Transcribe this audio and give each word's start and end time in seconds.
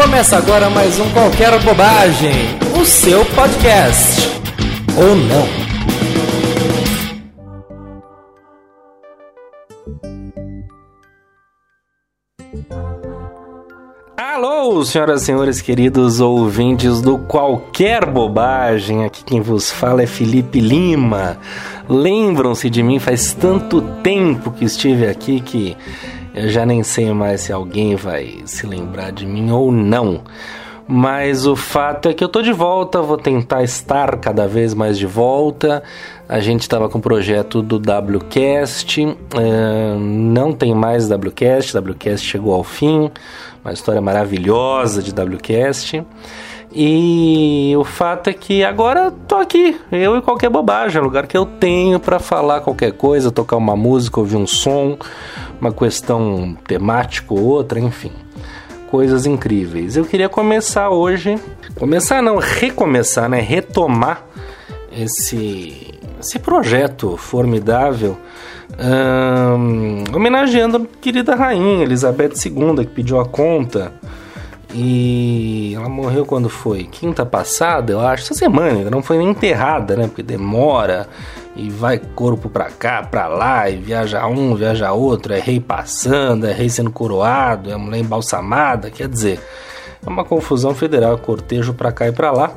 Começa 0.00 0.36
agora 0.36 0.70
mais 0.70 1.00
um 1.00 1.10
Qualquer 1.10 1.60
Bobagem, 1.60 2.32
o 2.80 2.84
seu 2.84 3.24
podcast. 3.34 4.30
Ou 4.96 5.16
não. 5.16 5.48
Alô, 14.16 14.84
senhoras 14.84 15.22
e 15.22 15.24
senhores 15.24 15.60
queridos 15.60 16.20
ouvintes 16.20 17.00
do 17.00 17.18
Qualquer 17.18 18.06
Bobagem, 18.06 19.04
aqui 19.04 19.24
quem 19.24 19.40
vos 19.40 19.68
fala 19.68 20.04
é 20.04 20.06
Felipe 20.06 20.60
Lima. 20.60 21.38
Lembram-se 21.88 22.70
de 22.70 22.84
mim, 22.84 23.00
faz 23.00 23.32
tanto 23.32 23.82
tempo 24.04 24.52
que 24.52 24.64
estive 24.64 25.08
aqui 25.08 25.40
que 25.40 25.76
eu 26.38 26.48
já 26.48 26.64
nem 26.64 26.82
sei 26.82 27.12
mais 27.12 27.40
se 27.42 27.52
alguém 27.52 27.96
vai 27.96 28.42
se 28.44 28.66
lembrar 28.66 29.10
de 29.10 29.26
mim 29.26 29.50
ou 29.50 29.72
não. 29.72 30.22
Mas 30.86 31.46
o 31.46 31.54
fato 31.54 32.08
é 32.08 32.14
que 32.14 32.24
eu 32.24 32.28
tô 32.28 32.40
de 32.40 32.52
volta, 32.52 33.02
vou 33.02 33.18
tentar 33.18 33.62
estar 33.62 34.16
cada 34.18 34.46
vez 34.46 34.72
mais 34.72 34.96
de 34.96 35.04
volta. 35.04 35.82
A 36.28 36.40
gente 36.40 36.62
estava 36.62 36.88
com 36.88 36.98
o 36.98 37.02
projeto 37.02 37.60
do 37.60 37.76
WCast, 37.76 39.04
uh, 39.04 39.98
não 39.98 40.52
tem 40.52 40.74
mais 40.74 41.10
WCast, 41.10 41.76
WCast 41.76 42.26
chegou 42.26 42.54
ao 42.54 42.64
fim, 42.64 43.10
uma 43.62 43.72
história 43.72 44.00
maravilhosa 44.00 45.02
de 45.02 45.10
WCast. 45.10 46.02
E 46.72 47.72
o 47.76 47.84
fato 47.84 48.28
é 48.28 48.32
que 48.32 48.62
agora 48.62 49.10
tô 49.26 49.36
aqui, 49.36 49.80
eu 49.90 50.18
e 50.18 50.22
qualquer 50.22 50.50
bobagem, 50.50 51.00
é 51.00 51.02
lugar 51.02 51.26
que 51.26 51.36
eu 51.36 51.46
tenho 51.46 51.98
para 51.98 52.18
falar 52.18 52.60
qualquer 52.60 52.92
coisa, 52.92 53.30
tocar 53.30 53.56
uma 53.56 53.74
música, 53.74 54.20
ouvir 54.20 54.36
um 54.36 54.46
som, 54.46 54.98
uma 55.60 55.72
questão 55.72 56.56
temática 56.66 57.32
ou 57.32 57.40
outra, 57.40 57.80
enfim. 57.80 58.12
Coisas 58.90 59.24
incríveis. 59.24 59.96
Eu 59.96 60.04
queria 60.04 60.28
começar 60.28 60.90
hoje, 60.90 61.38
começar 61.78 62.22
não, 62.22 62.36
recomeçar, 62.36 63.28
né, 63.28 63.40
retomar 63.40 64.22
esse 64.92 65.88
esse 66.20 66.38
projeto 66.38 67.16
formidável, 67.16 68.18
homenageando 70.14 70.76
a 70.78 71.00
querida 71.00 71.34
rainha 71.34 71.84
Elizabeth 71.84 72.32
II, 72.44 72.84
que 72.84 72.92
pediu 72.92 73.20
a 73.20 73.24
conta 73.24 73.92
e 74.74 75.72
ela 75.74 75.88
morreu 75.88 76.26
quando 76.26 76.48
foi? 76.48 76.84
Quinta 76.84 77.24
passada, 77.24 77.92
eu 77.92 78.00
acho. 78.00 78.24
Essa 78.24 78.34
semana 78.34 78.78
ainda 78.78 78.90
não 78.90 79.02
foi 79.02 79.18
nem 79.18 79.30
enterrada, 79.30 79.96
né? 79.96 80.06
Porque 80.06 80.22
demora 80.22 81.08
e 81.56 81.70
vai 81.70 81.98
corpo 81.98 82.48
pra 82.48 82.66
cá, 82.66 83.02
pra 83.02 83.26
lá, 83.26 83.68
e 83.68 83.76
viaja 83.76 84.24
um, 84.26 84.54
viaja 84.54 84.92
outro, 84.92 85.32
é 85.32 85.40
rei 85.40 85.58
passando, 85.58 86.46
é 86.46 86.52
rei 86.52 86.68
sendo 86.68 86.90
coroado, 86.90 87.70
é 87.70 87.76
mulher 87.76 87.98
embalsamada, 87.98 88.90
quer 88.90 89.08
dizer, 89.08 89.40
é 90.06 90.08
uma 90.08 90.24
confusão 90.24 90.72
federal, 90.72 91.18
cortejo 91.18 91.74
pra 91.74 91.90
cá 91.90 92.06
e 92.06 92.12
pra 92.12 92.30
lá. 92.30 92.52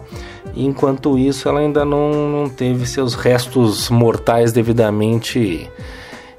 E 0.53 0.65
enquanto 0.65 1.17
isso, 1.17 1.49
ela 1.49 1.61
ainda 1.61 1.83
não, 1.83 2.11
não 2.29 2.49
teve 2.49 2.85
seus 2.85 3.15
restos 3.15 3.89
mortais 3.89 4.51
devidamente 4.51 5.67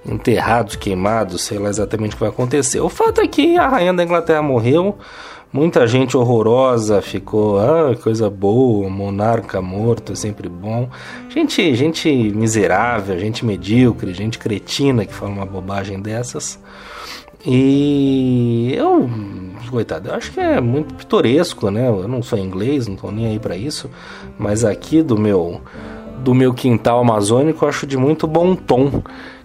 enterrados, 0.06 0.76
queimados, 0.76 1.42
sei 1.42 1.58
lá 1.58 1.68
exatamente 1.68 2.12
o 2.12 2.16
que 2.16 2.20
vai 2.20 2.28
acontecer. 2.28 2.80
O 2.80 2.88
fato 2.88 3.20
é 3.20 3.26
que 3.26 3.56
a 3.56 3.68
rainha 3.68 3.94
da 3.94 4.04
Inglaterra 4.04 4.42
morreu, 4.42 4.96
Muita 5.52 5.86
gente 5.86 6.16
horrorosa 6.16 7.02
ficou, 7.02 7.58
ah, 7.60 7.94
coisa 7.94 8.30
boa, 8.30 8.88
monarca 8.88 9.60
morto, 9.60 10.12
é 10.12 10.14
sempre 10.14 10.48
bom. 10.48 10.88
Gente, 11.28 11.74
gente 11.74 12.08
miserável, 12.10 13.18
gente 13.18 13.44
medíocre, 13.44 14.14
gente 14.14 14.38
cretina 14.38 15.04
que 15.04 15.12
fala 15.12 15.30
uma 15.30 15.44
bobagem 15.44 16.00
dessas. 16.00 16.58
E 17.44 18.72
eu, 18.74 19.10
coitado, 19.70 20.08
eu 20.08 20.14
acho 20.14 20.32
que 20.32 20.40
é 20.40 20.58
muito 20.58 20.94
pitoresco, 20.94 21.70
né? 21.70 21.86
Eu 21.86 22.08
não 22.08 22.22
sou 22.22 22.38
inglês, 22.38 22.88
não 22.88 22.96
tô 22.96 23.10
nem 23.10 23.26
aí 23.26 23.38
para 23.38 23.54
isso, 23.54 23.90
mas 24.38 24.64
aqui 24.64 25.02
do 25.02 25.18
meu 25.18 25.60
do 26.24 26.34
meu 26.34 26.54
quintal 26.54 27.00
amazônico 27.00 27.64
eu 27.64 27.68
acho 27.68 27.84
de 27.84 27.96
muito 27.96 28.28
bom 28.28 28.54
tom 28.54 29.02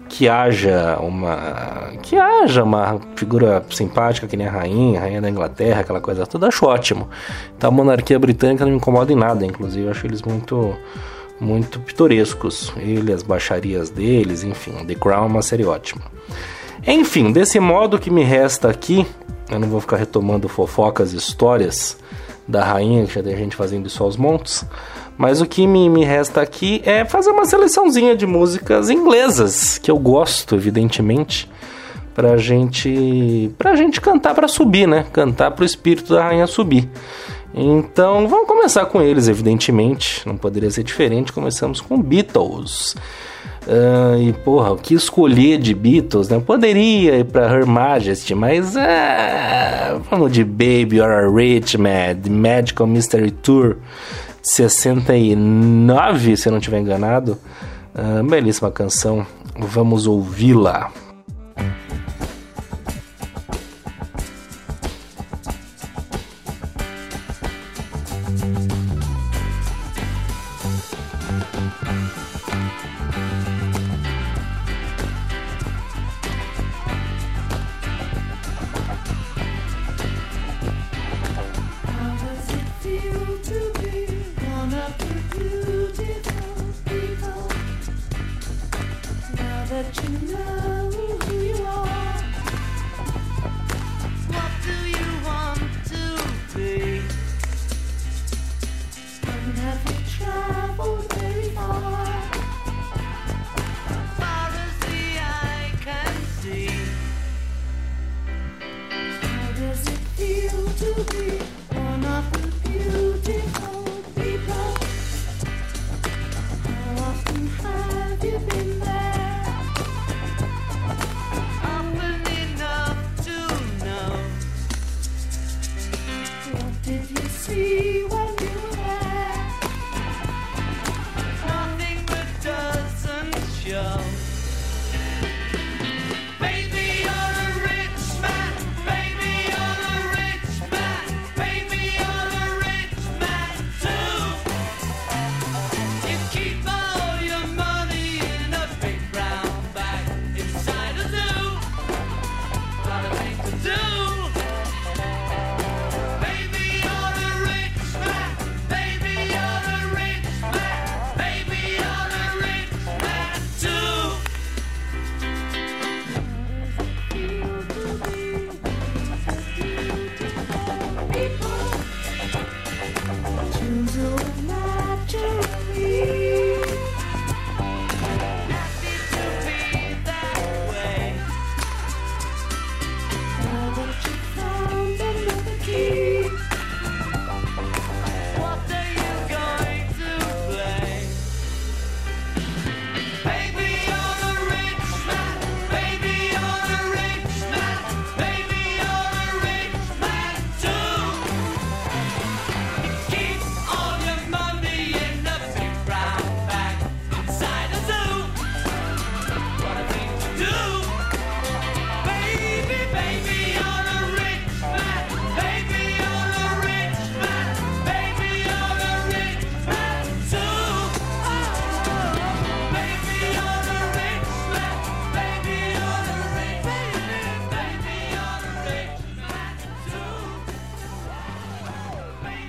que 0.08 0.28
haja 0.28 0.98
uma 1.00 1.92
que 2.02 2.16
haja 2.16 2.64
uma 2.64 2.98
figura 3.14 3.64
simpática 3.70 4.26
que 4.26 4.36
nem 4.36 4.46
a 4.46 4.50
rainha, 4.50 4.98
a 4.98 5.02
rainha 5.02 5.20
da 5.20 5.28
Inglaterra, 5.30 5.80
aquela 5.80 6.00
coisa 6.00 6.26
toda, 6.26 6.48
acho 6.48 6.64
ótimo. 6.66 7.08
Então 7.56 7.68
a 7.68 7.72
monarquia 7.72 8.18
britânica 8.18 8.64
não 8.64 8.72
me 8.72 8.78
incomoda 8.78 9.12
em 9.12 9.16
nada, 9.16 9.44
inclusive 9.44 9.84
eu 9.84 9.90
acho 9.90 10.06
eles 10.06 10.22
muito 10.22 10.74
muito 11.40 11.78
pitorescos. 11.80 12.72
Ele, 12.76 13.12
as 13.12 13.22
baixarias 13.22 13.90
deles, 13.90 14.42
enfim, 14.42 14.72
The 14.84 14.94
Crown 14.94 15.24
é 15.24 15.26
uma 15.26 15.42
série 15.42 15.64
ótima. 15.64 16.02
Enfim, 16.86 17.32
desse 17.32 17.60
modo 17.60 17.98
que 17.98 18.10
me 18.10 18.24
resta 18.24 18.68
aqui, 18.68 19.06
eu 19.50 19.58
não 19.58 19.68
vou 19.68 19.80
ficar 19.80 19.96
retomando 19.96 20.48
fofocas 20.48 21.12
e 21.12 21.16
histórias 21.16 21.96
da 22.46 22.64
rainha, 22.64 23.06
que 23.06 23.14
já 23.14 23.22
tem 23.22 23.36
gente 23.36 23.56
fazendo 23.56 23.86
isso 23.86 24.02
aos 24.02 24.16
montes. 24.16 24.64
Mas 25.18 25.40
o 25.40 25.46
que 25.46 25.66
me, 25.66 25.90
me 25.90 26.04
resta 26.04 26.40
aqui 26.40 26.80
é 26.84 27.04
fazer 27.04 27.30
uma 27.30 27.44
seleçãozinha 27.44 28.16
de 28.16 28.24
músicas 28.24 28.88
inglesas, 28.88 29.76
que 29.76 29.90
eu 29.90 29.98
gosto, 29.98 30.54
evidentemente, 30.54 31.50
pra 32.14 32.36
gente, 32.36 33.50
pra 33.58 33.74
gente 33.74 34.00
cantar 34.00 34.32
para 34.32 34.46
subir, 34.46 34.86
né? 34.86 35.04
Cantar 35.12 35.50
pro 35.50 35.64
espírito 35.64 36.14
da 36.14 36.22
rainha 36.22 36.46
subir. 36.46 36.88
Então, 37.52 38.28
vamos 38.28 38.46
começar 38.46 38.86
com 38.86 39.02
eles, 39.02 39.26
evidentemente. 39.26 40.26
Não 40.26 40.36
poderia 40.36 40.70
ser 40.70 40.84
diferente. 40.84 41.32
Começamos 41.32 41.80
com 41.80 42.00
Beatles. 42.00 42.94
Uh, 43.66 44.22
e 44.22 44.32
porra, 44.32 44.72
o 44.72 44.76
que 44.76 44.94
escolher 44.94 45.58
de 45.58 45.74
Beatles, 45.74 46.28
né? 46.28 46.40
Poderia 46.40 47.18
ir 47.18 47.24
pra 47.24 47.52
Her 47.52 47.66
Majesty, 47.66 48.34
mas 48.34 48.76
uh, 48.76 50.00
vamos 50.10 50.32
de 50.32 50.44
Baby 50.44 51.00
or 51.00 51.10
a 51.10 51.28
Rich 51.28 51.76
The 51.76 52.30
Magical 52.30 52.86
Mystery 52.86 53.30
Tour. 53.30 53.76
69, 54.48 56.36
se 56.36 56.48
eu 56.48 56.50
não 56.52 56.58
estiver 56.58 56.80
enganado. 56.80 57.38
Uh, 57.94 58.22
belíssima 58.24 58.70
canção, 58.70 59.26
vamos 59.58 60.06
ouvi-la. 60.06 60.90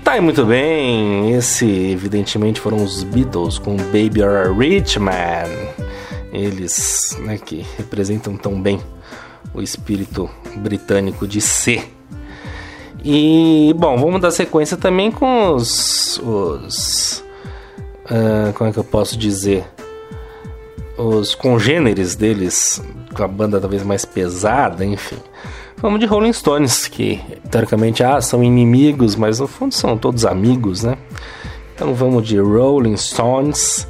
Tá 0.04 0.12
aí 0.12 0.20
muito 0.20 0.44
bem. 0.44 1.34
Esse, 1.34 1.66
evidentemente, 1.66 2.60
foram 2.60 2.82
os 2.82 3.02
Beatles 3.02 3.58
com 3.58 3.76
Baby 3.76 4.20
You're 4.20 4.48
a 4.48 4.52
Rich 4.52 4.98
Man. 4.98 5.12
Eles, 6.32 7.16
né, 7.20 7.38
que 7.38 7.66
representam 7.76 8.36
tão 8.36 8.60
bem 8.60 8.80
o 9.52 9.60
espírito 9.60 10.30
britânico 10.56 11.26
de 11.26 11.40
ser. 11.40 11.92
E, 13.04 13.74
bom, 13.76 13.96
vamos 13.98 14.20
dar 14.20 14.30
sequência 14.30 14.76
também 14.76 15.10
com 15.10 15.54
os. 15.54 16.18
os 16.18 17.24
uh, 18.06 18.52
como 18.54 18.70
é 18.70 18.72
que 18.72 18.78
eu 18.78 18.84
posso 18.84 19.16
dizer? 19.18 19.64
Os 20.96 21.34
congêneres 21.34 22.14
deles, 22.14 22.82
com 23.14 23.22
a 23.22 23.28
banda 23.28 23.60
talvez 23.60 23.82
mais 23.82 24.04
pesada, 24.04 24.84
enfim. 24.84 25.16
Vamos 25.82 25.98
de 25.98 26.04
Rolling 26.04 26.34
Stones, 26.34 26.86
que 26.86 27.18
teoricamente 27.50 28.04
ah, 28.04 28.20
são 28.20 28.44
inimigos, 28.44 29.16
mas 29.16 29.40
no 29.40 29.46
fundo 29.46 29.74
são 29.74 29.96
todos 29.96 30.26
amigos, 30.26 30.82
né? 30.82 30.98
Então 31.74 31.94
vamos 31.94 32.28
de 32.28 32.38
Rolling 32.38 32.98
Stones. 32.98 33.88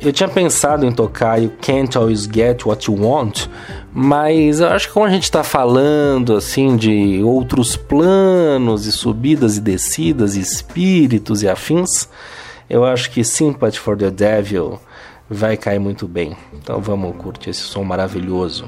Eu 0.00 0.12
tinha 0.12 0.28
pensado 0.28 0.84
em 0.84 0.90
tocar 0.90 1.40
You 1.40 1.52
Can't 1.60 1.96
Always 1.96 2.22
Get 2.22 2.66
What 2.66 2.90
You 2.90 3.00
Want, 3.00 3.46
mas 3.94 4.58
eu 4.58 4.68
acho 4.68 4.88
que 4.88 4.94
como 4.94 5.06
a 5.06 5.10
gente 5.10 5.22
está 5.22 5.44
falando 5.44 6.34
assim 6.34 6.76
de 6.76 7.22
outros 7.22 7.76
planos 7.76 8.86
e 8.86 8.90
subidas 8.90 9.56
e 9.56 9.60
descidas, 9.60 10.34
e 10.34 10.40
espíritos 10.40 11.44
e 11.44 11.48
afins, 11.48 12.08
eu 12.68 12.84
acho 12.84 13.12
que 13.12 13.22
Sympathy 13.22 13.78
for 13.78 13.96
the 13.96 14.10
Devil 14.10 14.80
vai 15.30 15.56
cair 15.56 15.78
muito 15.78 16.08
bem. 16.08 16.36
Então 16.52 16.80
vamos 16.80 17.16
curtir 17.16 17.50
esse 17.50 17.62
som 17.62 17.84
maravilhoso. 17.84 18.64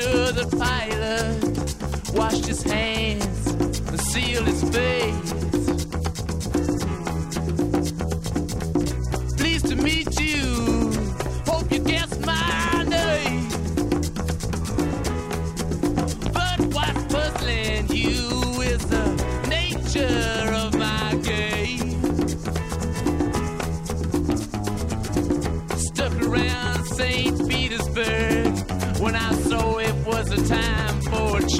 sure 0.00 0.32
the 0.32 0.46
pilot 0.56 2.14
washed 2.14 2.46
his 2.46 2.62
hands 2.62 3.46
and 3.88 4.00
sealed 4.00 4.46
his 4.46 4.62
face. 4.70 5.53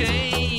You. 0.00 0.53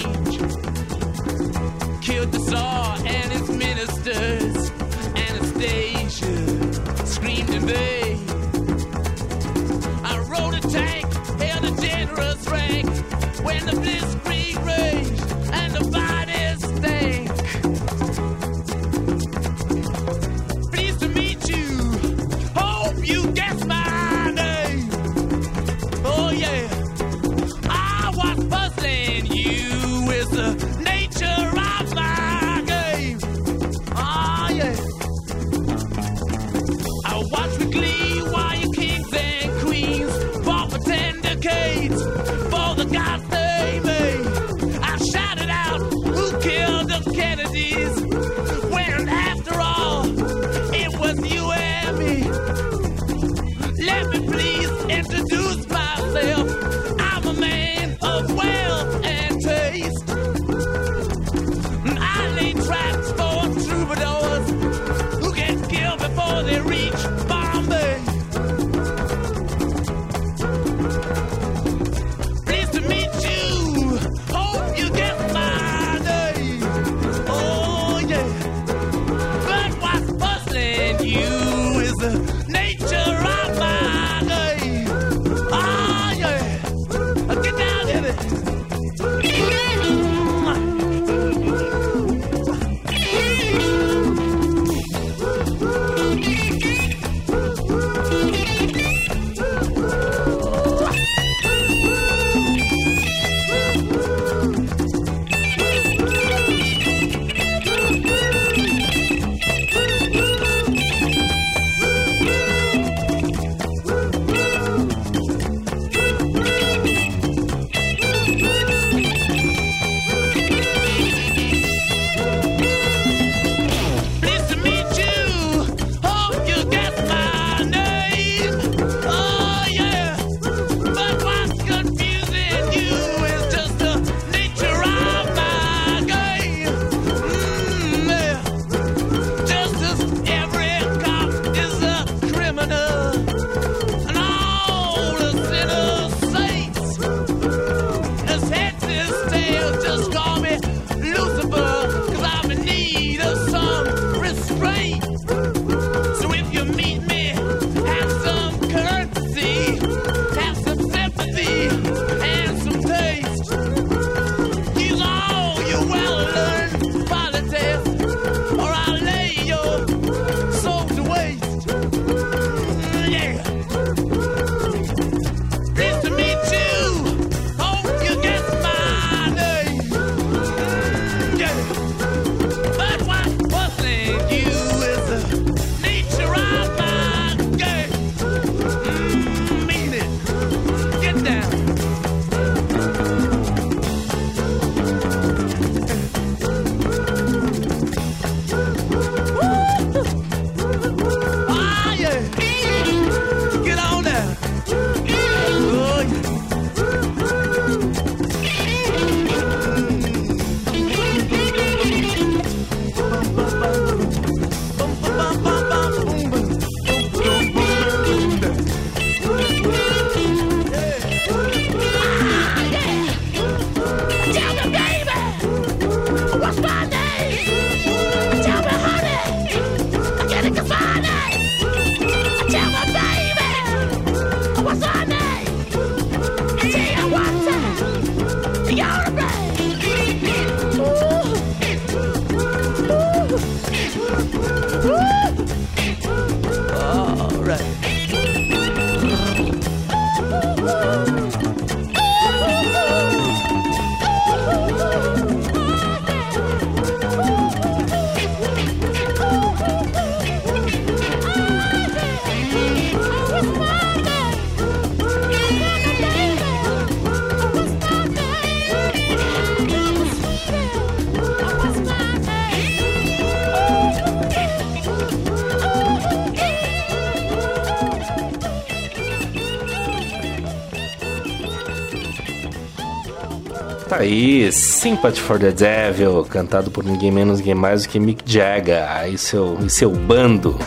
Aí, 284.06 284.52
Sympathy 284.52 285.20
for 285.20 285.40
the 285.40 285.52
Devil, 285.52 286.24
cantado 286.26 286.70
por 286.70 286.84
ninguém 286.84 287.12
menos, 287.12 287.40
ninguém 287.40 287.56
mais 287.56 287.84
do 287.84 287.90
que 287.90 288.00
Mick 288.00 288.24
Jagger 288.26 289.10
e 289.12 289.18
seu, 289.18 289.58
e 289.66 289.70
seu 289.70 289.90
bando, 289.90 290.58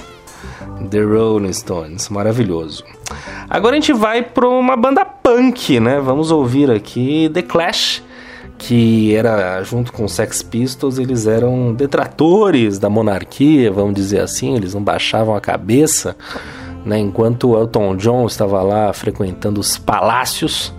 The 0.90 1.00
Rolling 1.00 1.52
Stones, 1.52 2.08
maravilhoso. 2.08 2.84
Agora 3.48 3.76
a 3.76 3.80
gente 3.80 3.92
vai 3.92 4.22
para 4.22 4.48
uma 4.48 4.76
banda 4.76 5.04
punk, 5.04 5.78
né? 5.78 6.00
Vamos 6.00 6.32
ouvir 6.32 6.68
aqui 6.70 7.30
The 7.32 7.42
Clash, 7.42 8.02
que 8.58 9.14
era 9.14 9.62
junto 9.62 9.92
com 9.92 10.08
Sex 10.08 10.42
Pistols, 10.42 10.98
eles 10.98 11.28
eram 11.28 11.72
detratores 11.72 12.78
da 12.78 12.90
monarquia, 12.90 13.70
vamos 13.70 13.94
dizer 13.94 14.20
assim, 14.20 14.56
eles 14.56 14.74
não 14.74 14.82
baixavam 14.82 15.36
a 15.36 15.40
cabeça, 15.40 16.16
né? 16.84 16.98
Enquanto 16.98 17.56
Elton 17.56 17.96
John 17.96 18.26
estava 18.26 18.60
lá 18.62 18.92
frequentando 18.92 19.60
os 19.60 19.78
palácios, 19.78 20.72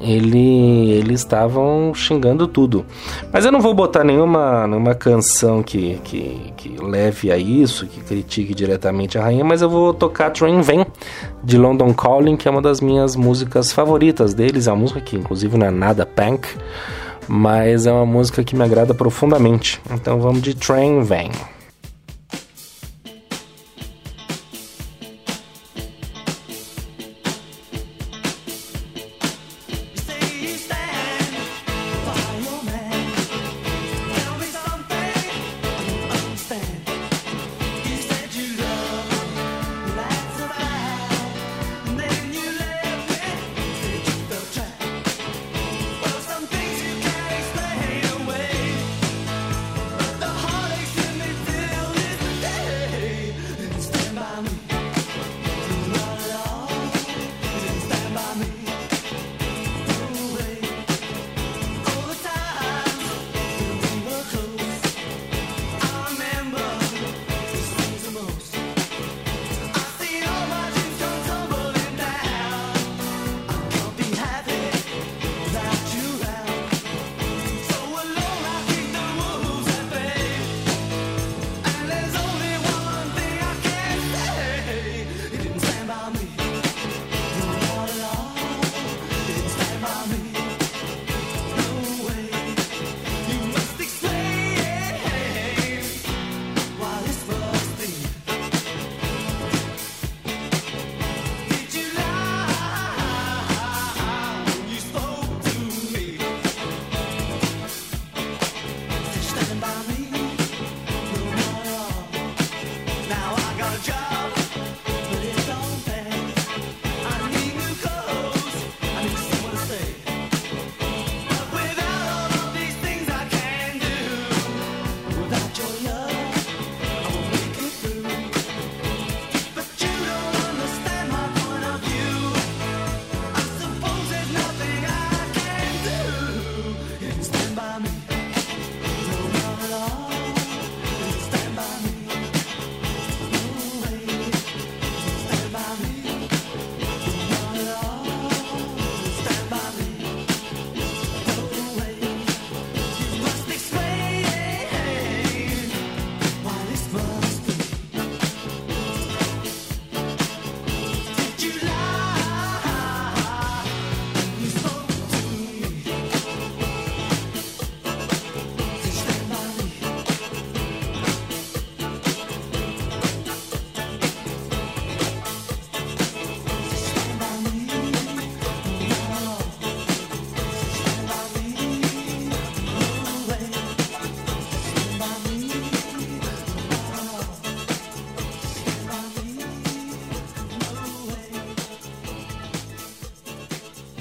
ele, 0.00 0.90
eles 0.92 1.20
estavam 1.20 1.92
xingando 1.94 2.48
tudo. 2.48 2.86
Mas 3.32 3.44
eu 3.44 3.52
não 3.52 3.60
vou 3.60 3.74
botar 3.74 4.02
nenhuma, 4.02 4.66
nenhuma 4.66 4.94
canção 4.94 5.62
que, 5.62 6.00
que, 6.02 6.52
que 6.56 6.76
leve 6.82 7.30
a 7.30 7.36
isso, 7.36 7.86
que 7.86 8.00
critique 8.00 8.54
diretamente 8.54 9.18
a 9.18 9.22
rainha, 9.22 9.44
mas 9.44 9.60
eu 9.60 9.68
vou 9.68 9.92
tocar 9.92 10.30
Train 10.30 10.60
Vem, 10.62 10.86
de 11.44 11.58
London 11.58 11.92
Calling, 11.92 12.36
que 12.36 12.48
é 12.48 12.50
uma 12.50 12.62
das 12.62 12.80
minhas 12.80 13.14
músicas 13.14 13.72
favoritas 13.72 14.32
deles. 14.32 14.66
É 14.66 14.72
uma 14.72 14.80
música 14.80 15.00
que, 15.00 15.16
inclusive, 15.16 15.58
não 15.58 15.66
é 15.66 15.70
nada 15.70 16.06
punk, 16.06 16.48
mas 17.28 17.86
é 17.86 17.92
uma 17.92 18.06
música 18.06 18.42
que 18.42 18.56
me 18.56 18.64
agrada 18.64 18.94
profundamente. 18.94 19.80
Então 19.90 20.18
vamos 20.18 20.40
de 20.40 20.54
Train 20.54 21.02
Vem. 21.02 21.30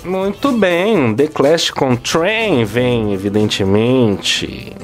Muito 0.09 0.51
bem, 0.51 1.13
The 1.13 1.27
Clash 1.27 1.69
com 1.69 1.95
Train 1.95 2.65
vem, 2.65 3.13
evidentemente. 3.13 4.75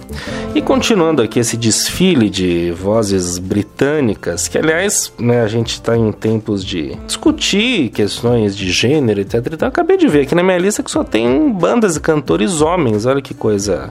E 0.54 0.62
continuando 0.62 1.20
aqui 1.20 1.40
esse 1.40 1.58
desfile 1.58 2.30
de 2.30 2.70
vozes 2.72 3.40
britânicas, 3.40 4.48
que 4.48 4.56
aliás, 4.56 5.12
né, 5.18 5.42
a 5.42 5.48
gente 5.48 5.70
está 5.70 5.98
em 5.98 6.12
tempos 6.12 6.64
de 6.64 6.94
discutir 7.08 7.90
questões 7.90 8.56
de 8.56 8.72
gênero, 8.72 9.20
etc. 9.20 9.48
Então, 9.52 9.68
acabei 9.68 9.98
de 9.98 10.08
ver 10.08 10.22
aqui 10.22 10.36
na 10.36 10.44
minha 10.44 10.60
lista 10.60 10.84
que 10.84 10.92
só 10.92 11.04
tem 11.04 11.52
bandas 11.52 11.96
e 11.96 12.00
cantores 12.00 12.62
homens, 12.62 13.08
olha 13.08 13.20
que 13.20 13.34
coisa 13.34 13.90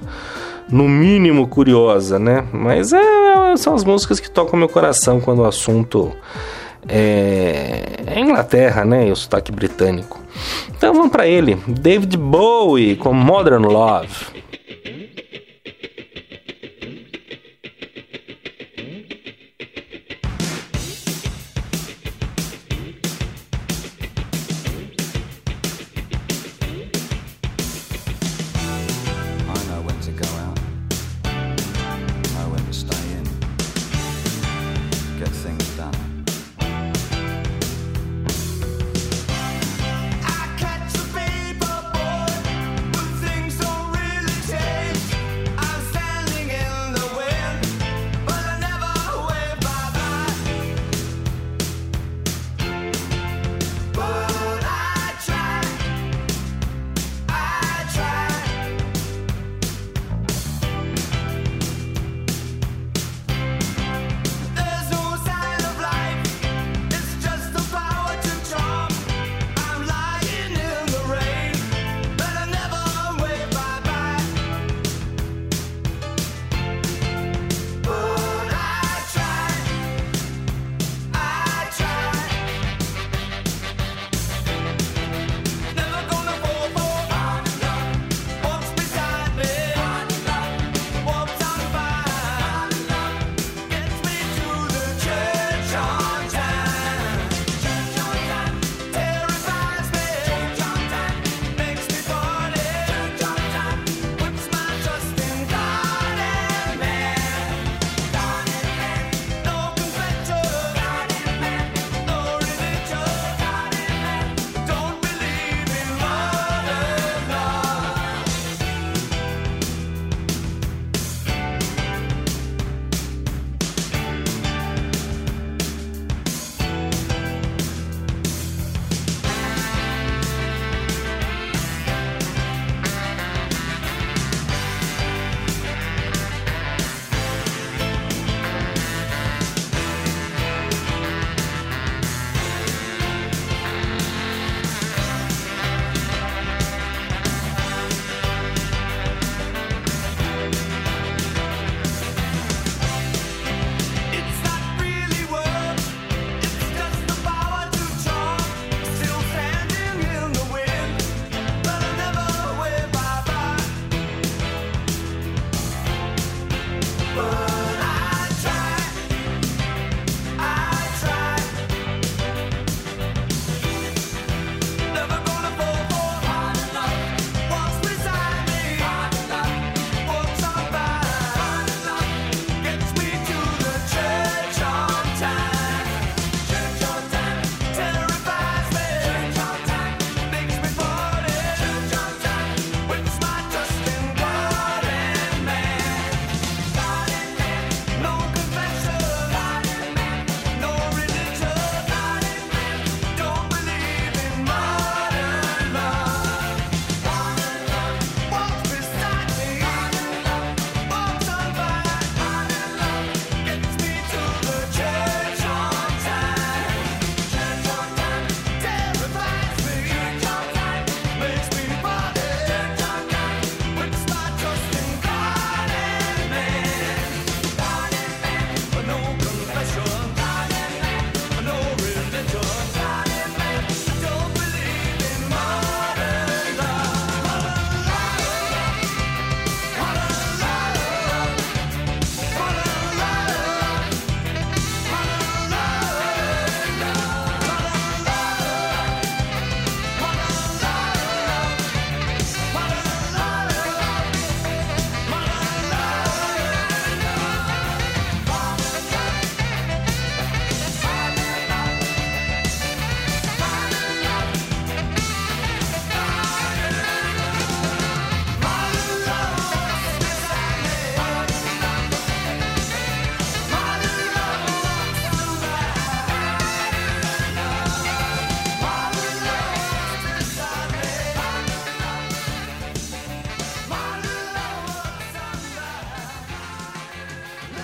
no 0.71 0.88
mínimo 0.88 1.49
curiosa, 1.49 2.17
né? 2.17 2.45
Mas 2.52 2.93
é, 2.93 3.56
são 3.56 3.75
as 3.75 3.82
músicas 3.82 4.21
que 4.21 4.30
tocam 4.30 4.56
meu 4.56 4.69
coração 4.69 5.21
quando 5.21 5.41
o 5.41 5.45
assunto 5.45 6.13
é, 6.89 8.04
é 8.06 8.21
Inglaterra, 8.21 8.85
né? 8.85 9.08
E 9.08 9.11
o 9.11 9.17
sotaque 9.17 9.50
britânico. 9.50 10.24
Então 10.68 10.92
vamos 10.92 11.10
para 11.10 11.26
ele, 11.26 11.56
David 11.66 12.16
Bowie 12.16 12.97
com 12.97 13.12
Modern 13.12 13.64
Love. 13.64 14.08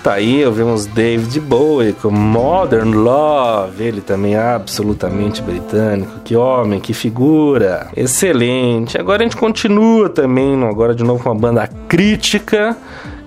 Tá 0.03 0.13
aí, 0.13 0.43
ouvimos 0.43 0.87
David 0.87 1.39
Bowie 1.41 1.93
com 1.93 2.09
Modern 2.09 2.91
Love, 2.91 3.83
ele 3.83 4.01
também 4.01 4.33
é 4.33 4.41
absolutamente 4.41 5.43
britânico. 5.43 6.21
Que 6.23 6.35
homem, 6.35 6.79
que 6.79 6.91
figura. 6.91 7.87
Excelente. 7.95 8.97
Agora 8.97 9.21
a 9.21 9.25
gente 9.25 9.37
continua 9.37 10.09
também, 10.09 10.63
agora 10.63 10.95
de 10.95 11.03
novo 11.03 11.23
com 11.23 11.29
uma 11.29 11.39
banda 11.39 11.69
crítica, 11.87 12.75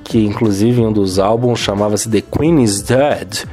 que 0.03 0.27
inclusive 0.27 0.83
em 0.83 0.87
um 0.87 0.93
dos 0.93 1.21
álbuns 1.21 1.61
chamava-se 1.61 2.11
The 2.11 2.23
Queen 2.23 2.61
is 2.65 2.83
Dead. 2.83 3.45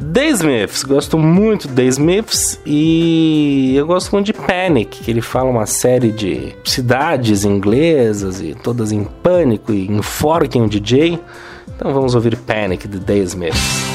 The 0.00 0.28
Smiths, 0.30 0.84
gosto 0.84 1.18
muito 1.18 1.68
de 1.68 1.74
The 1.74 1.84
Smiths 1.84 2.58
e 2.64 3.74
eu 3.76 3.86
gosto 3.86 4.10
muito 4.12 4.26
de 4.26 4.32
Panic, 4.32 5.02
que 5.02 5.10
ele 5.10 5.20
fala 5.20 5.50
uma 5.50 5.66
série 5.66 6.10
de 6.10 6.56
cidades 6.64 7.44
inglesas 7.44 8.40
e 8.40 8.54
todas 8.54 8.90
em 8.90 9.04
pânico 9.04 9.70
e 9.70 9.86
enforquem 9.86 10.62
o 10.62 10.68
DJ. 10.68 11.20
Então 11.76 11.92
vamos 11.92 12.14
ouvir 12.14 12.36
Panic 12.36 12.86
de 12.86 13.00
The 13.00 13.18
Smiths. 13.18 13.93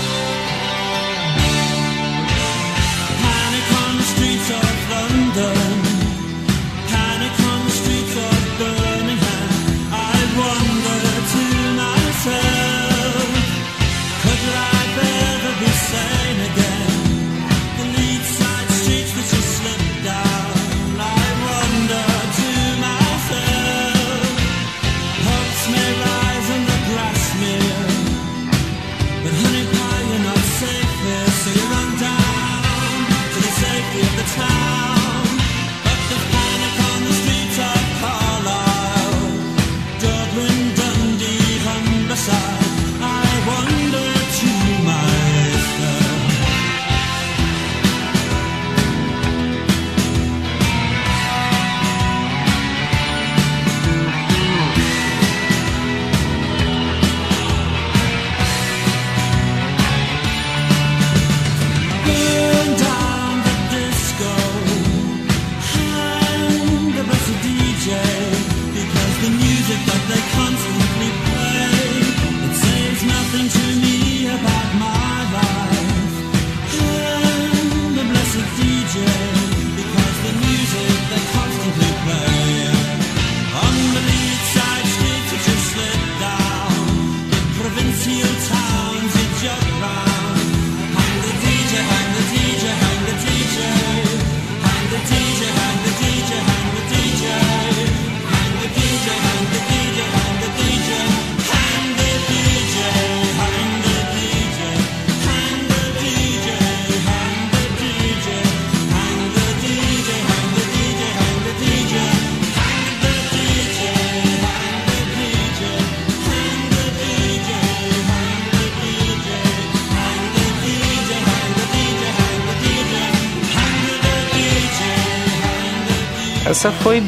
Essa 126.60 126.74
foi 126.74 127.02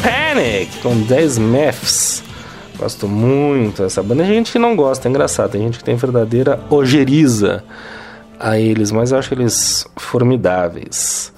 Panic 0.00 0.80
com 0.80 0.96
10 0.96 1.32
Smiths. 1.32 2.22
Gosto 2.78 3.08
muito 3.08 3.82
dessa 3.82 4.00
banda. 4.00 4.22
Tem 4.22 4.32
gente 4.32 4.52
que 4.52 4.60
não 4.60 4.76
gosta, 4.76 5.08
é 5.08 5.10
engraçado. 5.10 5.50
Tem 5.50 5.62
gente 5.62 5.78
que 5.78 5.82
tem 5.82 5.96
verdadeira 5.96 6.60
ojeriza 6.70 7.64
a 8.38 8.60
eles, 8.60 8.92
mas 8.92 9.10
eu 9.10 9.18
acho 9.18 9.34
eles 9.34 9.84
formidáveis. 9.96 11.32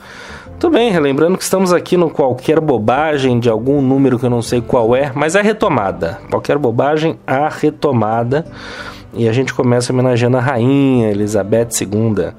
Tudo 0.61 0.75
bem, 0.75 0.93
relembrando 0.93 1.39
que 1.39 1.43
estamos 1.43 1.73
aqui 1.73 1.97
no 1.97 2.11
Qualquer 2.11 2.61
Bobagem 2.61 3.41
de 3.41 3.49
algum 3.49 3.81
número 3.81 4.19
que 4.19 4.27
eu 4.27 4.31
não 4.31 4.43
sei 4.43 4.61
qual 4.61 4.95
é, 4.95 5.11
mas 5.15 5.35
é 5.35 5.41
retomada. 5.41 6.21
Qualquer 6.29 6.59
Bobagem, 6.59 7.19
a 7.27 7.49
retomada. 7.49 8.45
E 9.15 9.27
a 9.27 9.33
gente 9.33 9.55
começa 9.55 9.91
homenageando 9.91 10.37
a 10.37 10.41
rainha 10.43 11.11
Elizabeth 11.11 11.69
II 11.81 12.31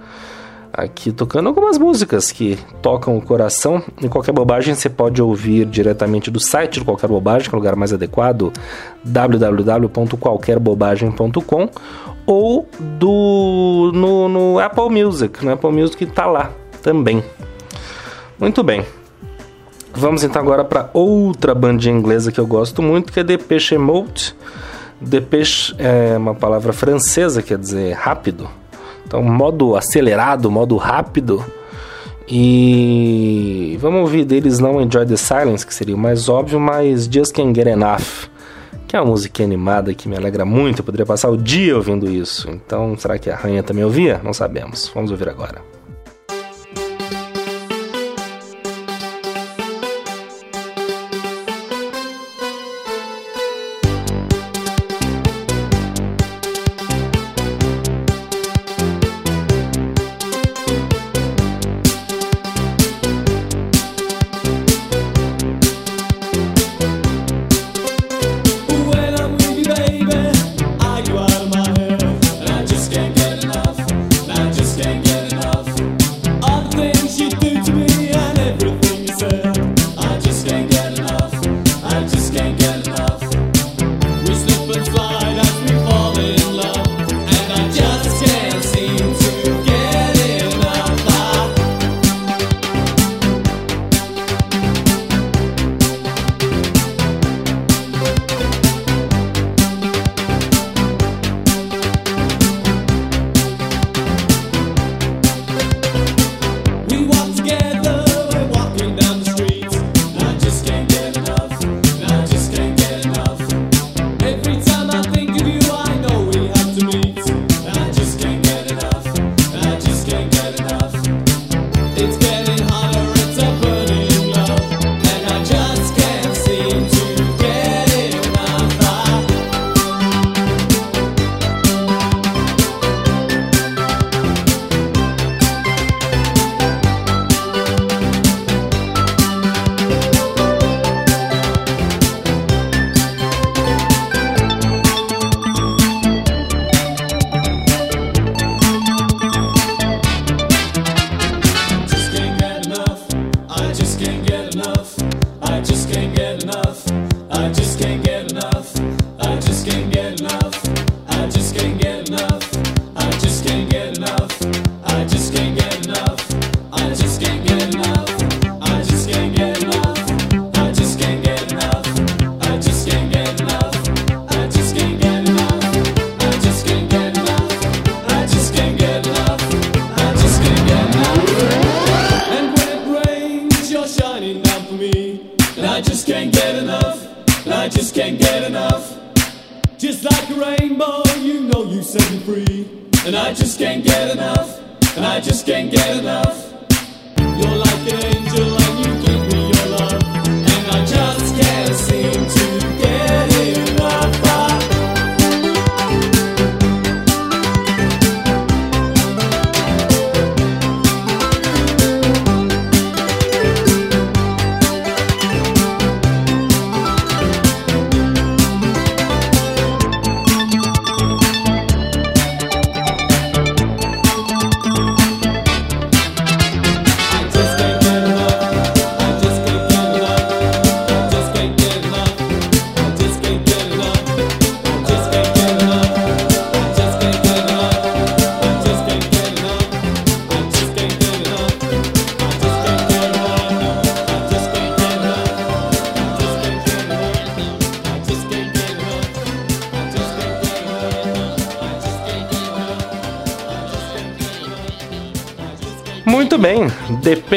aqui 0.73 1.11
tocando 1.11 1.47
algumas 1.47 1.77
músicas 1.77 2.31
que 2.31 2.57
tocam 2.81 3.15
o 3.17 3.21
coração. 3.21 3.83
E 4.01 4.07
qualquer 4.07 4.31
bobagem 4.31 4.73
você 4.75 4.89
pode 4.89 5.21
ouvir 5.21 5.65
diretamente 5.65 6.31
do 6.31 6.39
site 6.39 6.79
do 6.79 6.85
Qualquer 6.85 7.07
Bobagem, 7.07 7.49
que 7.49 7.55
é 7.55 7.57
o 7.57 7.59
lugar 7.59 7.75
mais 7.75 7.91
adequado, 7.93 8.53
www.qualquerbobagem.com 9.03 11.69
ou 12.25 12.67
do 12.79 13.91
no, 13.93 14.29
no, 14.29 14.57
Apple 14.59 14.89
Music, 14.89 15.43
no 15.43 15.51
Apple 15.51 15.71
Music 15.71 16.01
está 16.03 16.25
lá 16.25 16.51
também. 16.81 17.23
Muito 18.37 18.63
bem. 18.63 18.85
Vamos 19.93 20.23
então 20.23 20.41
agora 20.41 20.63
para 20.63 20.89
outra 20.93 21.53
bandinha 21.55 21.95
inglesa 21.95 22.31
que 22.31 22.39
eu 22.39 22.47
gosto 22.47 22.81
muito, 22.81 23.11
que 23.11 23.19
é 23.19 23.23
Depeche 23.23 23.77
Mode. 23.77 24.33
Depeche 25.01 25.75
é 25.77 26.17
uma 26.17 26.35
palavra 26.35 26.71
francesa, 26.71 27.41
quer 27.41 27.57
dizer 27.57 27.93
rápido 27.93 28.49
então, 29.09 29.23
modo 29.23 29.75
acelerado, 29.75 30.51
modo 30.51 30.77
rápido. 30.77 31.43
E 32.27 33.75
vamos 33.81 34.01
ouvir 34.01 34.23
deles 34.23 34.59
não 34.59 34.79
Enjoy 34.79 35.03
the 35.03 35.17
Silence, 35.17 35.65
que 35.65 35.73
seria 35.73 35.95
o 35.95 35.97
mais 35.97 36.29
óbvio, 36.29 36.59
mas 36.59 37.09
Just 37.11 37.33
Can't 37.33 37.55
Get 37.55 37.65
Enough, 37.65 38.29
que 38.87 38.95
é 38.95 39.01
uma 39.01 39.09
música 39.09 39.43
animada 39.43 39.95
que 39.95 40.07
me 40.07 40.15
alegra 40.15 40.45
muito. 40.45 40.81
Eu 40.81 40.85
poderia 40.85 41.07
passar 41.07 41.29
o 41.31 41.37
dia 41.37 41.75
ouvindo 41.75 42.07
isso. 42.07 42.51
Então, 42.51 42.95
será 42.99 43.17
que 43.17 43.31
a 43.31 43.35
rainha 43.35 43.63
também 43.63 43.83
ouvia? 43.83 44.21
Não 44.23 44.31
sabemos. 44.31 44.91
Vamos 44.93 45.09
ouvir 45.09 45.27
agora. 45.27 45.78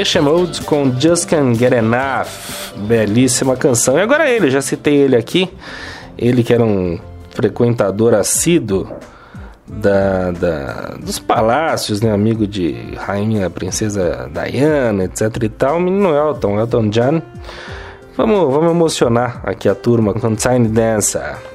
Depeche 0.02 0.20
Mode 0.20 0.62
com 0.62 0.92
Just 0.98 1.28
Can't 1.28 1.56
Get 1.56 1.72
Enough. 1.72 2.26
Belíssima 2.88 3.56
canção. 3.56 3.96
E 3.96 4.02
agora 4.02 4.28
ele, 4.28 4.50
já 4.50 4.60
citei 4.60 4.96
ele 4.96 5.14
aqui. 5.14 5.48
Ele 6.18 6.42
que 6.42 6.52
era 6.52 6.64
um 6.64 6.98
frequentador 7.30 8.12
assíduo 8.12 8.88
da, 9.64 10.32
da, 10.32 10.96
dos 11.00 11.20
palácios, 11.20 12.00
né? 12.00 12.12
Amigo 12.12 12.48
de 12.48 12.96
rainha, 12.96 13.48
princesa 13.48 14.28
Diana, 14.32 15.04
etc 15.04 15.40
e 15.40 15.48
tal. 15.48 15.78
Menino 15.78 16.12
Elton, 16.12 16.58
Elton 16.58 16.88
John. 16.88 17.22
Vamos, 18.16 18.52
vamos 18.52 18.72
emocionar 18.72 19.40
aqui 19.44 19.68
a 19.68 19.74
turma 19.76 20.12
com 20.14 20.34
Tiny 20.34 20.66
Dancer. 20.66 21.51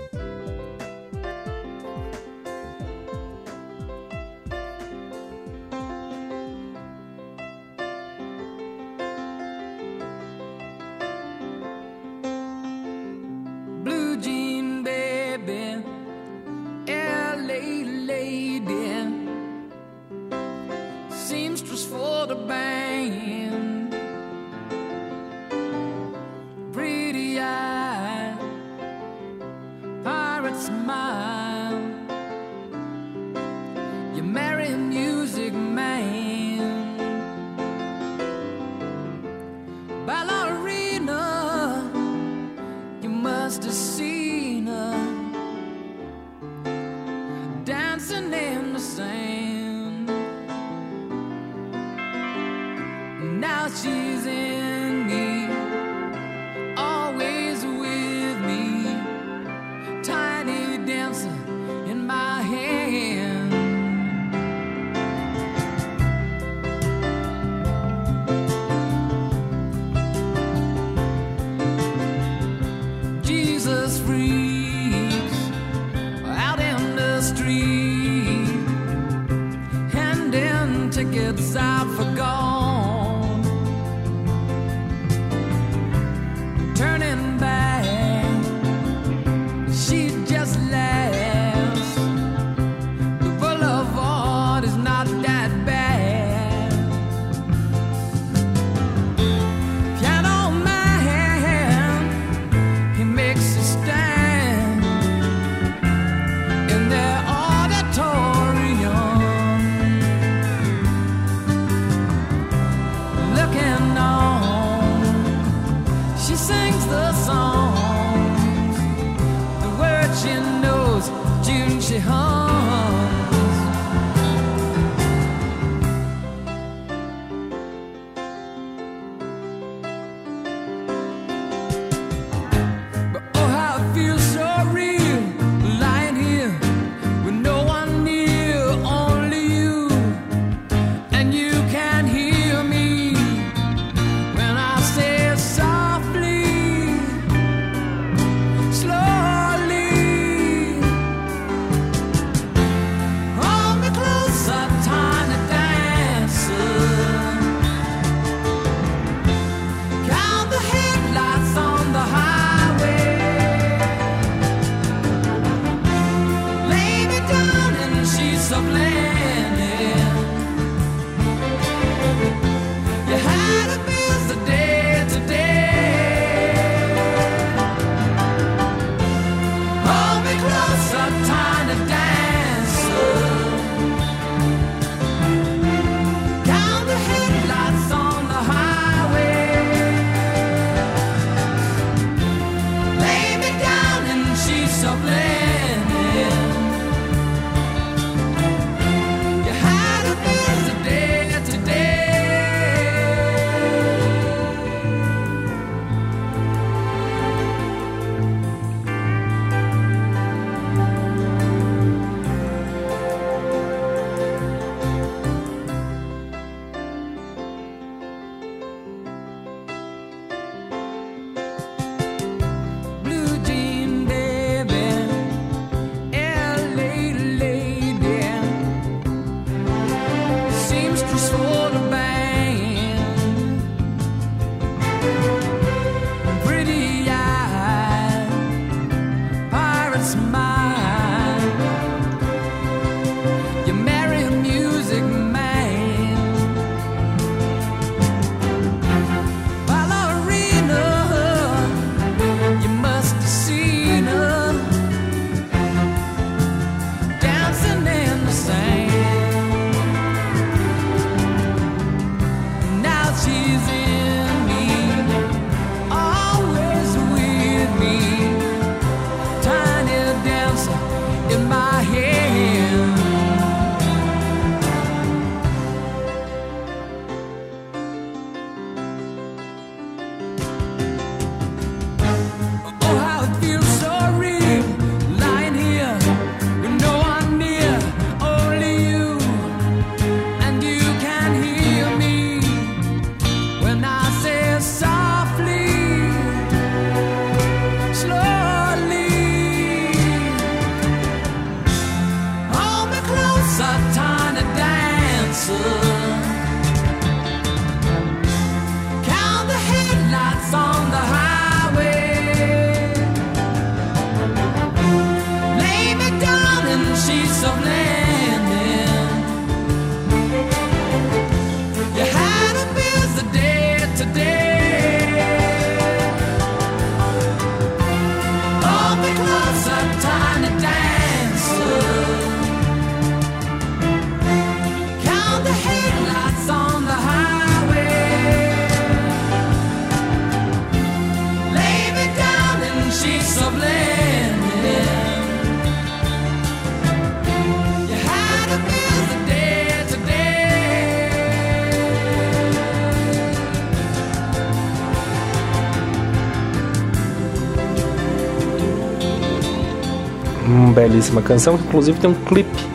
Belíssima 361.17 361.21
canção, 361.21 361.57
que 361.57 361.63
inclusive 361.65 361.99
tem 361.99 362.09
um 362.09 362.13
clipe 362.13 362.65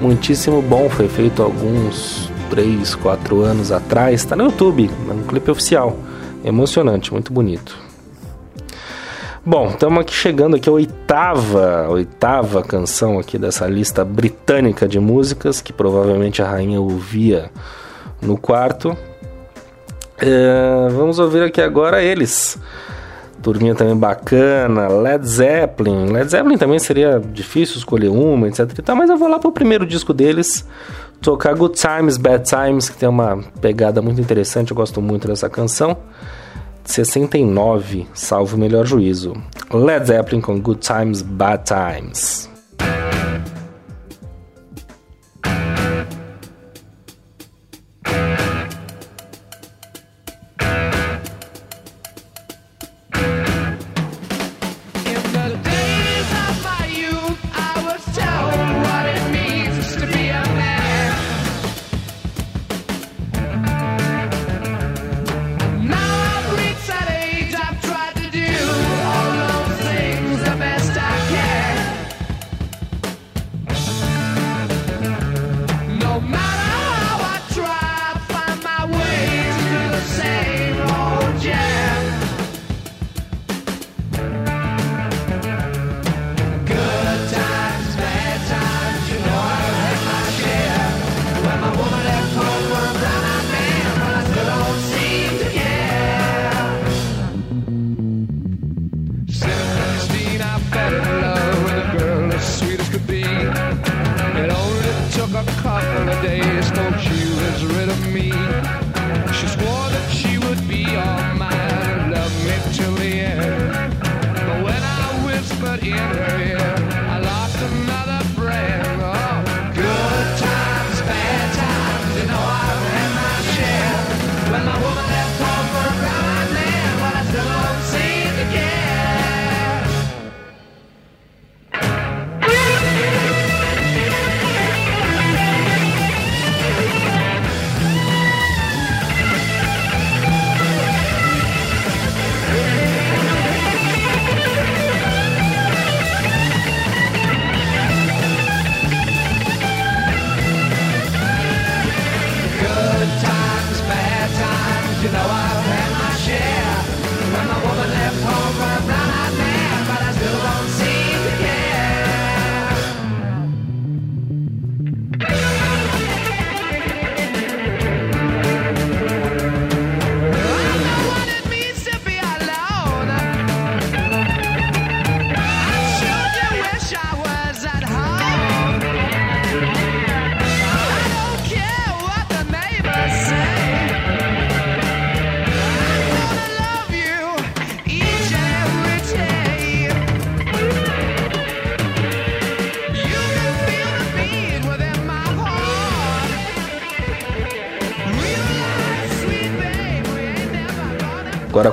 muitíssimo 0.00 0.62
bom, 0.62 0.88
foi 0.88 1.08
feito 1.08 1.42
alguns 1.42 2.30
3, 2.50 2.94
4 2.96 3.40
anos 3.42 3.70
atrás, 3.70 4.20
está 4.20 4.34
no 4.34 4.44
YouTube, 4.44 4.90
é 5.08 5.12
um 5.12 5.22
clipe 5.22 5.50
oficial, 5.50 5.96
emocionante, 6.44 7.12
muito 7.12 7.32
bonito. 7.32 7.78
Bom, 9.44 9.68
estamos 9.68 10.00
aqui 10.00 10.12
chegando 10.12 10.56
aqui 10.56 10.68
a 10.68 10.72
oitava, 10.72 11.88
oitava 11.88 12.62
canção 12.62 13.18
aqui 13.18 13.38
dessa 13.38 13.66
lista 13.66 14.04
britânica 14.04 14.86
de 14.86 15.00
músicas 15.00 15.60
que 15.60 15.72
provavelmente 15.72 16.42
a 16.42 16.48
rainha 16.50 16.80
ouvia 16.80 17.50
no 18.20 18.36
quarto. 18.36 18.96
É, 20.18 20.88
vamos 20.90 21.18
ouvir 21.18 21.42
aqui 21.42 21.60
agora 21.62 22.02
eles 22.02 22.58
turminha 23.42 23.74
também 23.74 23.96
bacana, 23.96 24.88
Led 24.88 25.26
Zeppelin. 25.26 26.06
Led 26.06 26.30
Zeppelin 26.30 26.58
também 26.58 26.78
seria 26.78 27.20
difícil 27.20 27.76
escolher 27.76 28.08
uma, 28.08 28.48
etc. 28.48 28.66
Mas 28.96 29.10
eu 29.10 29.16
vou 29.16 29.28
lá 29.28 29.38
pro 29.38 29.52
primeiro 29.52 29.86
disco 29.86 30.12
deles, 30.12 30.66
tocar 31.20 31.54
Good 31.54 31.78
Times, 31.78 32.16
Bad 32.16 32.44
Times, 32.44 32.88
que 32.88 32.96
tem 32.96 33.08
uma 33.08 33.42
pegada 33.60 34.00
muito 34.02 34.20
interessante, 34.20 34.70
eu 34.70 34.76
gosto 34.76 35.00
muito 35.00 35.26
dessa 35.26 35.48
canção. 35.48 35.96
69, 36.84 38.06
salvo 38.12 38.56
o 38.56 38.58
melhor 38.58 38.86
juízo. 38.86 39.34
Led 39.72 40.06
Zeppelin 40.06 40.40
com 40.40 40.60
Good 40.60 40.80
Times, 40.80 41.22
Bad 41.22 41.64
Times. 41.64 42.50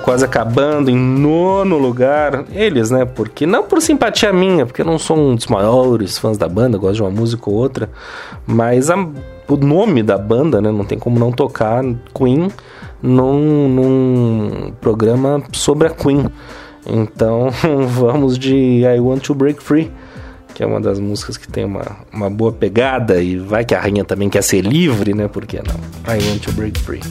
Quase 0.08 0.24
acabando 0.24 0.90
em 0.90 0.96
nono 0.96 1.78
lugar. 1.78 2.46
Eles, 2.54 2.90
né? 2.90 3.04
Porque 3.04 3.46
não 3.46 3.64
por 3.64 3.82
simpatia 3.82 4.32
minha, 4.32 4.66
porque 4.66 4.82
eu 4.82 4.86
não 4.86 4.98
sou 4.98 5.18
um 5.18 5.36
dos 5.36 5.48
maiores 5.48 6.18
fãs 6.18 6.38
da 6.38 6.48
banda, 6.48 6.78
gosto 6.78 6.96
de 6.96 7.02
uma 7.02 7.12
música 7.12 7.50
ou 7.50 7.58
outra, 7.58 7.90
mas 8.46 8.90
a, 8.90 8.96
o 8.96 9.58
nome 9.58 10.02
da 10.02 10.18
banda, 10.18 10.62
né? 10.62 10.72
Não 10.72 10.86
tem 10.86 10.98
como 10.98 11.20
não 11.20 11.30
tocar 11.30 11.84
Queen 12.16 12.48
num, 13.04 13.68
num 13.68 14.72
programa 14.80 15.44
sobre 15.52 15.90
a 15.90 15.92
Queen. 15.92 16.26
Então 16.86 17.50
vamos 17.90 18.40
de 18.40 18.86
I 18.86 19.02
Want 19.02 19.24
to 19.24 19.36
Break 19.36 19.62
Free, 19.62 19.92
que 20.56 20.64
é 20.64 20.66
uma 20.66 20.80
das 20.80 21.02
músicas 21.02 21.36
que 21.36 21.50
tem 21.50 21.66
uma, 21.66 21.84
uma 22.14 22.30
boa 22.30 22.54
pegada 22.54 23.22
e 23.22 23.38
vai 23.38 23.66
que 23.66 23.76
a 23.76 23.82
rainha 23.82 24.06
também 24.06 24.30
quer 24.30 24.42
ser 24.42 24.62
livre, 24.62 25.14
né? 25.14 25.28
Por 25.28 25.46
que 25.46 25.58
não? 25.58 25.76
I 26.16 26.30
Want 26.30 26.44
to 26.44 26.54
Break 26.54 26.80
Free. 26.80 27.02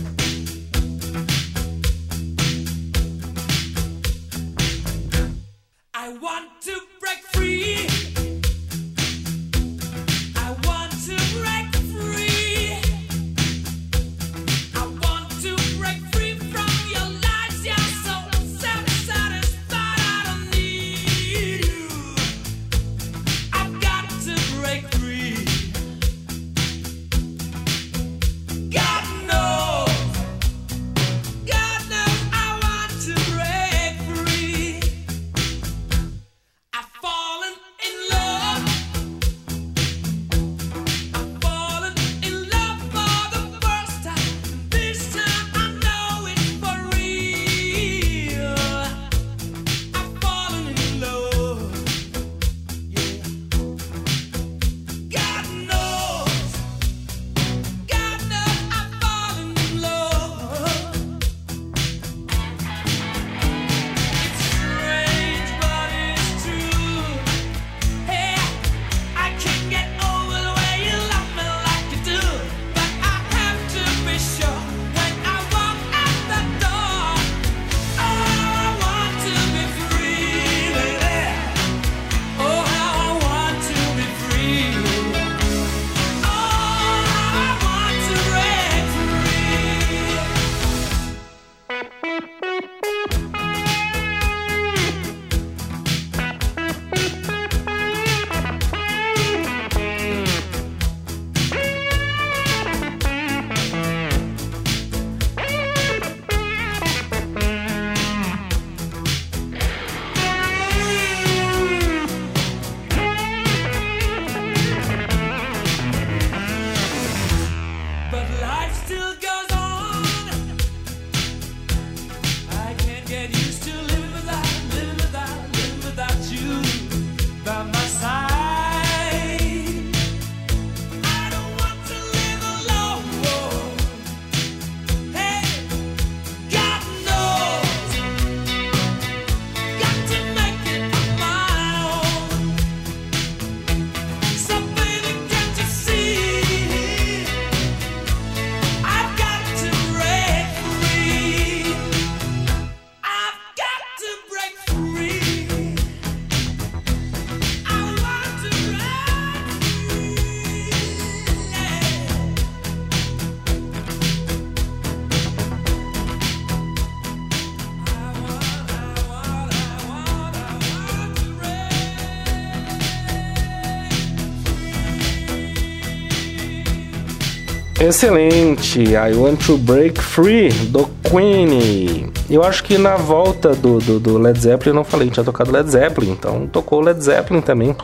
Excelente, 177.79 178.81
I 178.81 179.15
Want 179.15 179.45
to 179.45 179.59
Break 179.59 180.01
Free 180.01 180.49
do 180.49 180.89
Queen. 181.03 182.11
Eu 182.29 182.43
acho 182.43 182.65
que 182.65 182.79
na 182.79 182.97
volta 182.97 183.55
do, 183.55 183.79
do, 183.79 184.01
do 184.01 184.17
Led 184.17 184.41
Zeppelin, 184.41 184.71
eu 184.71 184.75
não 184.75 184.83
falei, 184.83 185.11
tinha 185.11 185.23
tocado 185.23 185.53
Led 185.53 185.71
Zeppelin, 185.71 186.13
então 186.13 186.47
tocou 186.47 186.81
Led 186.81 186.99
Zeppelin 187.05 187.43
também, 187.43 187.77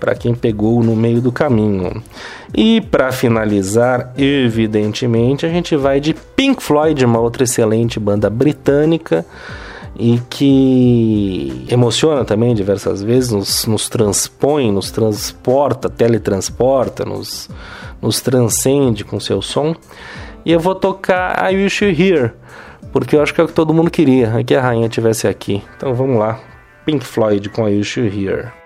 para 0.00 0.14
quem 0.14 0.34
pegou 0.34 0.82
no 0.82 0.96
meio 0.96 1.20
do 1.20 1.30
caminho. 1.30 2.02
E 2.54 2.80
para 2.80 3.12
finalizar, 3.12 4.14
evidentemente, 4.16 5.44
a 5.44 5.50
gente 5.50 5.76
vai 5.76 6.00
de 6.00 6.14
Pink 6.14 6.62
Floyd, 6.62 7.04
uma 7.04 7.20
outra 7.20 7.44
excelente 7.44 8.00
banda 8.00 8.30
britânica 8.30 9.22
e 9.98 10.18
que 10.30 11.66
emociona 11.68 12.24
também 12.24 12.54
diversas 12.54 13.02
vezes, 13.02 13.32
nos, 13.32 13.66
nos 13.66 13.88
transpõe, 13.88 14.72
nos 14.72 14.90
transporta, 14.90 15.90
teletransporta, 15.90 17.04
nos 17.04 17.50
nos 18.06 18.20
transcende 18.20 19.04
com 19.04 19.18
seu 19.18 19.42
som. 19.42 19.74
E 20.44 20.52
eu 20.52 20.60
vou 20.60 20.76
tocar 20.76 21.52
I 21.52 21.56
Wish 21.56 21.84
You 21.84 21.90
Here, 21.90 22.32
porque 22.92 23.16
eu 23.16 23.22
acho 23.22 23.34
que 23.34 23.40
é 23.40 23.44
o 23.44 23.48
que 23.48 23.52
todo 23.52 23.74
mundo 23.74 23.90
queria, 23.90 24.32
é 24.38 24.44
que 24.44 24.54
a 24.54 24.60
rainha 24.60 24.88
tivesse 24.88 25.26
aqui. 25.26 25.62
Então 25.76 25.92
vamos 25.92 26.18
lá, 26.18 26.38
Pink 26.84 27.04
Floyd 27.04 27.48
com 27.50 27.68
I 27.68 27.78
Wish 27.78 27.98
You 27.98 28.06
Here. 28.06 28.65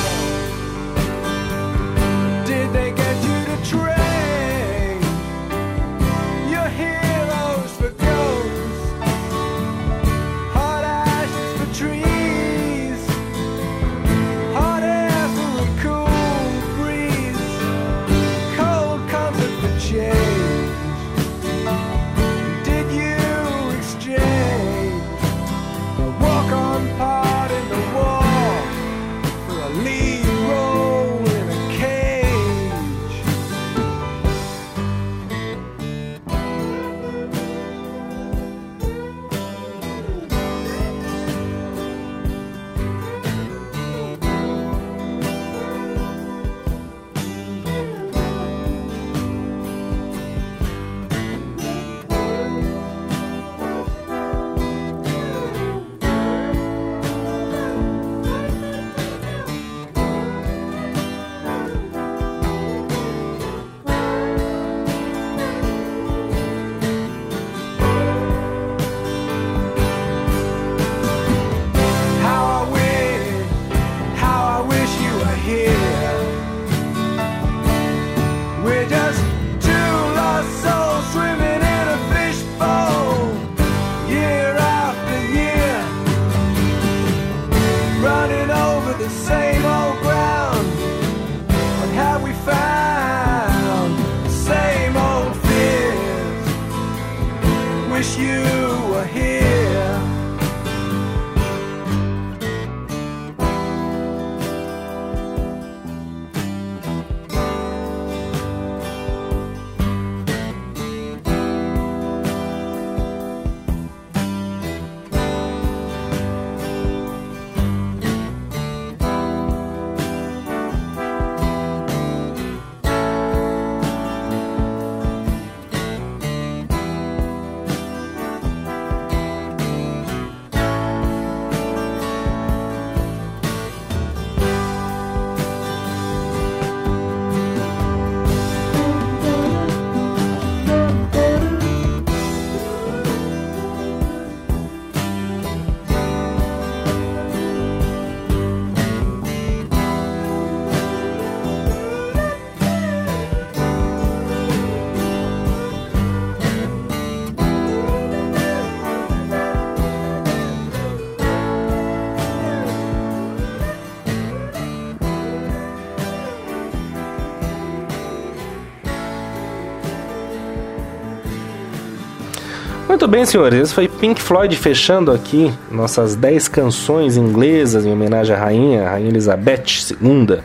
Muito 173.01 173.11
bem, 173.13 173.25
senhores. 173.25 173.59
Esse 173.59 173.73
foi 173.73 173.87
Pink 173.87 174.21
Floyd 174.21 174.55
fechando 174.55 175.11
aqui 175.11 175.51
nossas 175.71 176.15
10 176.15 176.47
canções 176.47 177.17
inglesas 177.17 177.83
em 177.83 177.91
homenagem 177.91 178.35
à 178.35 178.37
rainha, 178.37 178.87
rainha 178.87 179.09
Elizabeth 179.09 179.63
II, 179.99 180.37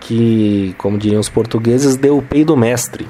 que, 0.00 0.74
como 0.78 0.96
diriam 0.96 1.20
os 1.20 1.28
portugueses, 1.28 1.94
deu 1.94 2.16
o 2.16 2.22
pei 2.22 2.46
do 2.46 2.56
mestre. 2.56 3.06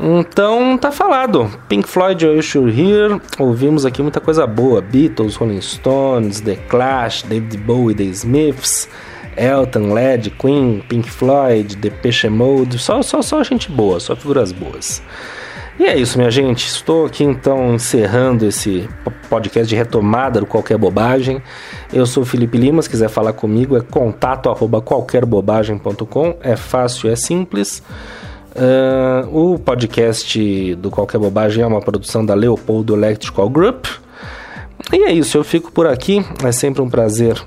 Então 0.00 0.76
tá 0.76 0.90
falado. 0.90 1.48
Pink 1.68 1.88
Floyd, 1.88 2.26
You 2.26 2.42
Should 2.42 2.76
Hear. 2.76 3.20
Ouvimos 3.38 3.86
aqui 3.86 4.02
muita 4.02 4.18
coisa 4.18 4.48
boa: 4.48 4.80
Beatles, 4.80 5.36
Rolling 5.36 5.60
Stones, 5.60 6.40
The 6.40 6.56
Clash, 6.56 7.22
David 7.22 7.56
Bowie, 7.58 7.94
The 7.94 8.02
Smiths, 8.02 8.88
Elton, 9.36 9.92
Led, 9.92 10.30
Queen, 10.30 10.82
Pink 10.88 11.08
Floyd, 11.08 11.76
Depeche 11.76 12.28
Mode. 12.28 12.80
Só, 12.80 13.00
só, 13.00 13.22
só 13.22 13.44
gente 13.44 13.70
boa, 13.70 14.00
só 14.00 14.16
figuras 14.16 14.50
boas. 14.50 15.00
E 15.78 15.84
é 15.84 15.96
isso, 15.96 16.16
minha 16.16 16.30
gente. 16.30 16.66
Estou 16.66 17.04
aqui 17.04 17.22
então 17.22 17.74
encerrando 17.74 18.46
esse 18.46 18.88
podcast 19.28 19.68
de 19.68 19.76
retomada 19.76 20.40
do 20.40 20.46
Qualquer 20.46 20.78
Bobagem. 20.78 21.42
Eu 21.92 22.06
sou 22.06 22.22
o 22.22 22.26
Felipe 22.26 22.56
Lima. 22.56 22.80
Se 22.80 22.88
quiser 22.88 23.10
falar 23.10 23.34
comigo, 23.34 23.76
é 23.76 23.80
contato 23.80 24.48
arroba 24.48 24.80
qualquerbobagem.com. 24.80 26.36
É 26.40 26.56
fácil, 26.56 27.10
é 27.10 27.16
simples. 27.16 27.82
Uh, 28.54 29.54
o 29.54 29.58
podcast 29.58 30.74
do 30.76 30.90
Qualquer 30.90 31.18
Bobagem 31.18 31.62
é 31.62 31.66
uma 31.66 31.82
produção 31.82 32.24
da 32.24 32.32
Leopoldo 32.34 32.94
Electrical 32.94 33.50
Group. 33.50 33.84
E 34.90 35.04
é 35.04 35.12
isso, 35.12 35.36
eu 35.36 35.44
fico 35.44 35.70
por 35.70 35.86
aqui. 35.86 36.24
É 36.42 36.52
sempre 36.52 36.80
um 36.80 36.88
prazer 36.88 37.38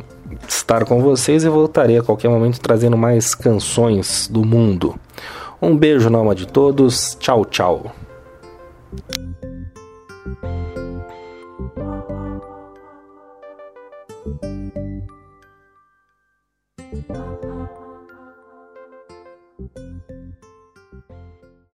estar 0.47 0.85
com 0.85 1.01
vocês 1.01 1.43
e 1.43 1.49
voltarei 1.49 1.97
a 1.97 2.03
qualquer 2.03 2.29
momento 2.29 2.59
trazendo 2.59 2.95
mais 2.95 3.33
canções 3.33 4.27
do 4.31 4.45
mundo. 4.45 4.93
Um 5.59 5.75
beijo 5.75 6.11
na 6.11 6.19
alma 6.19 6.35
de 6.35 6.45
todos. 6.45 7.17
Tchau, 7.19 7.43
tchau. 7.43 7.98
Thank 8.91 9.09
you. 9.11 9.18